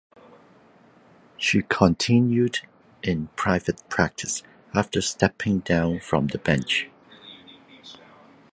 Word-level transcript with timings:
She 1.37 1.61
continued 1.61 2.61
in 3.03 3.27
private 3.35 3.87
practice 3.87 4.41
after 4.73 4.99
stepping 4.99 5.59
down 5.59 5.99
from 5.99 6.25
the 6.25 6.39
bench. 6.39 6.89